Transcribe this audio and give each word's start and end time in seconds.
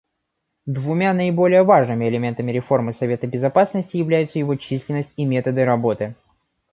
Двумя 0.65 1.13
наиболее 1.13 1.61
важными 1.61 2.09
элементами 2.09 2.51
реформы 2.51 2.91
Совета 2.91 3.27
Безопасности 3.27 3.97
являются 3.97 4.39
его 4.39 4.55
численность 4.55 5.13
и 5.15 5.25
методы 5.25 5.63
работы. 5.63 6.15